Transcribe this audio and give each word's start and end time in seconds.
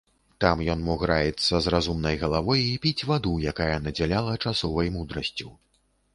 Там 0.43 0.61
ён 0.73 0.79
мог 0.85 1.03
раіцца 1.11 1.59
з 1.65 1.73
разумнай 1.75 2.15
галавой 2.23 2.65
і 2.71 2.73
піць 2.87 3.05
ваду, 3.11 3.35
якая 3.53 3.77
надзяляла 3.91 4.33
часовай 4.43 4.93
мудрасцю. 4.99 5.49